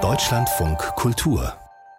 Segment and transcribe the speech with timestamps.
[0.00, 1.52] Deutschlandfunk Kultur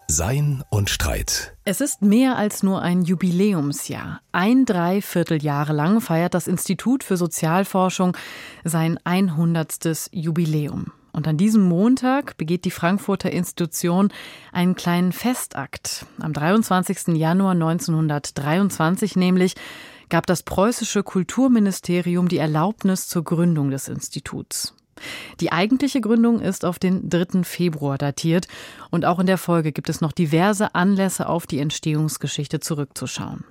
[0.08, 1.56] sein und Streit.
[1.66, 4.20] Es ist mehr als nur ein Jubiläumsjahr.
[4.32, 8.18] Ein Dreivierteljahre lang feiert das Institut für Sozialforschung
[8.64, 10.10] sein 100.
[10.12, 10.92] Jubiläum.
[11.12, 14.12] Und an diesem Montag begeht die Frankfurter Institution
[14.52, 16.08] einen kleinen Festakt.
[16.20, 17.10] Am 23.
[17.10, 19.54] Januar 1923 nämlich
[20.10, 24.74] gab das preußische Kulturministerium die Erlaubnis zur Gründung des Instituts.
[25.40, 27.44] Die eigentliche Gründung ist auf den 3.
[27.44, 28.48] Februar datiert
[28.92, 33.44] und auch in der Folge gibt es noch diverse Anlässe auf die Entstehungsgeschichte zurückzuschauen.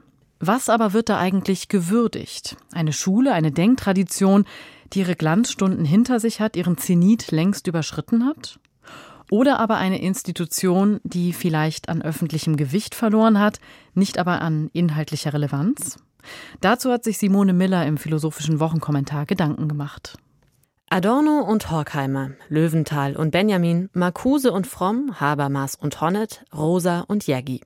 [0.45, 2.57] Was aber wird da eigentlich gewürdigt?
[2.73, 4.45] Eine Schule, eine Denktradition,
[4.93, 8.59] die ihre Glanzstunden hinter sich hat, ihren Zenit längst überschritten hat?
[9.31, 13.61] Oder aber eine Institution, die vielleicht an öffentlichem Gewicht verloren hat,
[13.95, 15.99] nicht aber an inhaltlicher Relevanz?
[16.61, 20.19] Dazu hat sich Simone Miller im Philosophischen Wochenkommentar Gedanken gemacht.
[20.93, 27.63] Adorno und Horkheimer, Löwenthal und Benjamin, Marcuse und Fromm, Habermas und Honnet, Rosa und Jägi.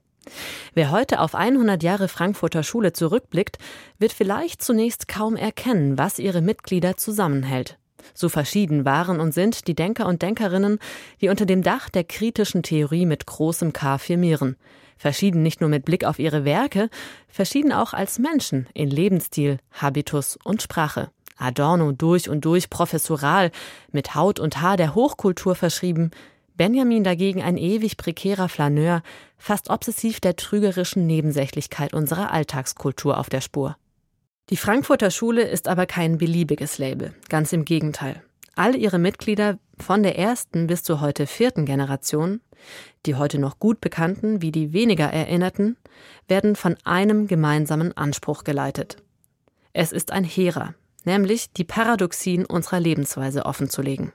[0.73, 3.57] Wer heute auf 100 Jahre Frankfurter Schule zurückblickt,
[3.99, 7.77] wird vielleicht zunächst kaum erkennen, was ihre Mitglieder zusammenhält.
[8.13, 10.79] So verschieden waren und sind die Denker und Denkerinnen,
[11.19, 14.55] die unter dem Dach der kritischen Theorie mit großem K firmieren.
[14.95, 16.89] Verschieden nicht nur mit Blick auf ihre Werke,
[17.27, 21.09] verschieden auch als Menschen in Lebensstil, Habitus und Sprache.
[21.37, 23.51] Adorno durch und durch professoral,
[23.91, 26.11] mit Haut und Haar der Hochkultur verschrieben,
[26.55, 29.03] Benjamin dagegen ein ewig prekärer Flaneur,
[29.37, 33.77] fast obsessiv der trügerischen Nebensächlichkeit unserer Alltagskultur auf der Spur.
[34.49, 38.23] Die Frankfurter Schule ist aber kein beliebiges Label, ganz im Gegenteil.
[38.55, 42.41] All ihre Mitglieder von der ersten bis zur heute vierten Generation,
[43.05, 45.77] die heute noch gut bekannten wie die weniger erinnerten,
[46.27, 48.97] werden von einem gemeinsamen Anspruch geleitet.
[49.73, 50.73] Es ist ein hehrer,
[51.07, 54.13] nämlich die Paradoxien unserer Lebensweise offenzulegen.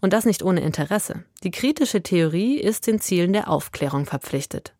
[0.00, 1.24] Und das nicht ohne Interesse.
[1.44, 4.74] Die kritische Theorie ist den Zielen der Aufklärung verpflichtet.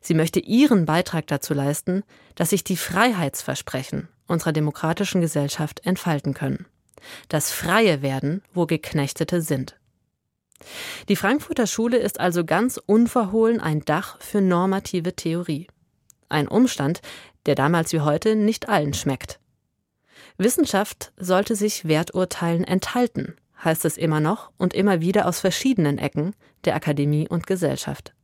[0.00, 2.04] Sie möchte ihren Beitrag dazu leisten,
[2.36, 6.66] dass sich die Freiheitsversprechen unserer demokratischen Gesellschaft entfalten können.
[7.28, 9.76] Das freie Werden, wo Geknechtete sind.
[11.08, 15.66] Die Frankfurter Schule ist also ganz unverhohlen ein Dach für normative Theorie.
[16.28, 17.00] Ein Umstand,
[17.46, 19.40] der damals wie heute nicht allen schmeckt.
[20.40, 26.34] Wissenschaft sollte sich Werturteilen enthalten, heißt es immer noch und immer wieder aus verschiedenen Ecken
[26.64, 28.14] der Akademie und Gesellschaft.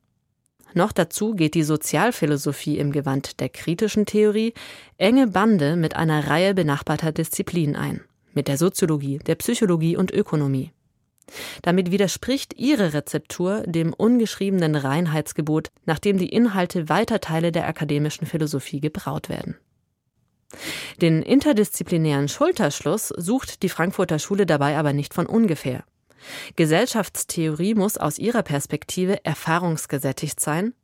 [0.72, 4.54] Noch dazu geht die Sozialphilosophie im Gewand der kritischen Theorie
[4.96, 8.00] enge Bande mit einer Reihe benachbarter Disziplinen ein,
[8.32, 10.72] mit der Soziologie, der Psychologie und Ökonomie.
[11.60, 18.26] Damit widerspricht ihre Rezeptur dem ungeschriebenen Reinheitsgebot, nach dem die Inhalte weiter Teile der akademischen
[18.26, 19.56] Philosophie gebraut werden.
[21.00, 25.84] Den interdisziplinären Schulterschluss sucht die Frankfurter Schule dabei aber nicht von ungefähr.
[26.56, 30.74] Gesellschaftstheorie muss aus ihrer Perspektive erfahrungsgesättigt sein,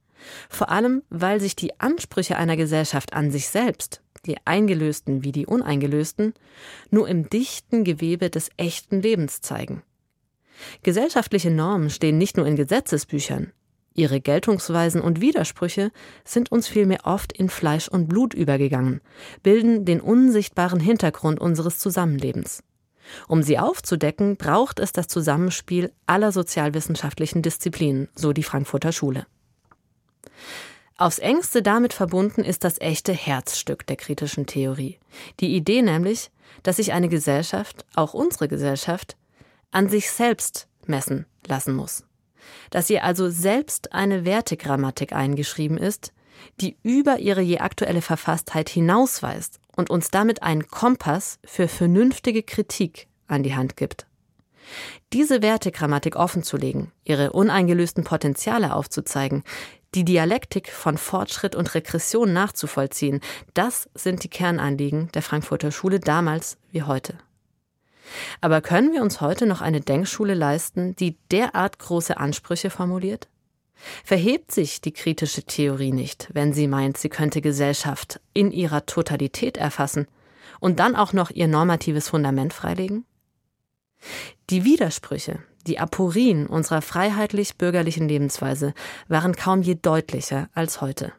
[0.49, 5.47] vor allem weil sich die Ansprüche einer Gesellschaft an sich selbst, die eingelösten wie die
[5.47, 6.35] uneingelösten,
[6.91, 9.83] nur im dichten Gewebe des echten Lebens zeigen.
[10.83, 13.53] Gesellschaftliche Normen stehen nicht nur in Gesetzesbüchern,
[13.95, 15.93] Ihre Geltungsweisen und Widersprüche
[16.25, 19.01] sind uns vielmehr oft in Fleisch und Blut übergegangen,
[19.43, 22.63] bilden den unsichtbaren Hintergrund unseres Zusammenlebens.
[23.29, 29.27] Um sie aufzudecken, braucht es das Zusammenspiel aller sozialwissenschaftlichen Disziplinen, so die Frankfurter Schule.
[30.97, 34.99] Aufs engste damit verbunden ist das echte Herzstück der kritischen Theorie.
[35.41, 36.31] Die Idee nämlich,
[36.63, 39.17] dass sich eine Gesellschaft, auch unsere Gesellschaft,
[39.73, 42.05] an sich selbst messen lassen muss
[42.71, 46.13] dass ihr also selbst eine Wertegrammatik eingeschrieben ist,
[46.61, 53.09] die über ihre je aktuelle Verfasstheit hinausweist und uns damit einen Kompass für vernünftige Kritik
[53.27, 54.07] an die Hand gibt.
[55.13, 59.43] Diese Wertegrammatik offenzulegen, ihre uneingelösten Potenziale aufzuzeigen,
[59.95, 63.21] die Dialektik von Fortschritt und Regression nachzuvollziehen,
[63.53, 67.19] das sind die Kernanliegen der Frankfurter Schule damals wie heute.
[68.41, 73.29] Aber können wir uns heute noch eine Denkschule leisten, die derart große Ansprüche formuliert?
[74.05, 79.57] Verhebt sich die kritische Theorie nicht, wenn sie meint, sie könnte Gesellschaft in ihrer Totalität
[79.57, 80.07] erfassen
[80.61, 83.05] und dann auch noch ihr normatives Fundament freilegen?
[84.51, 88.75] Die Widersprüche, die Aporien unserer freiheitlich-bürgerlichen Lebensweise
[89.09, 91.13] waren kaum je deutlicher als heute.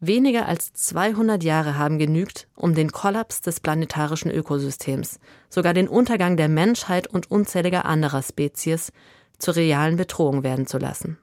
[0.00, 5.18] Weniger als 200 Jahre haben genügt, um den Kollaps des planetarischen Ökosystems,
[5.48, 8.92] sogar den Untergang der Menschheit und unzähliger anderer Spezies
[9.38, 11.18] zur realen Bedrohung werden zu lassen.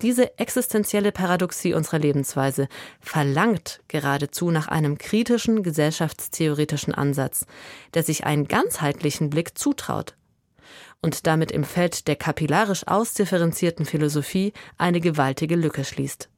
[0.00, 2.68] Diese existenzielle Paradoxie unserer Lebensweise
[2.98, 7.44] verlangt geradezu nach einem kritischen gesellschaftstheoretischen Ansatz,
[7.92, 10.16] der sich einen ganzheitlichen Blick zutraut
[11.02, 16.30] und damit im Feld der kapillarisch ausdifferenzierten Philosophie eine gewaltige Lücke schließt.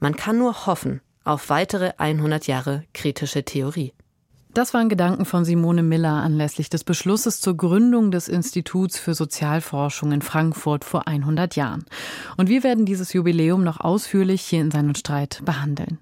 [0.00, 3.92] Man kann nur hoffen auf weitere 100 Jahre kritische Theorie.
[4.54, 10.12] Das waren Gedanken von Simone Miller anlässlich des Beschlusses zur Gründung des Instituts für Sozialforschung
[10.12, 11.86] in Frankfurt vor 100 Jahren.
[12.36, 15.98] Und wir werden dieses Jubiläum noch ausführlich hier in seinem Streit behandeln.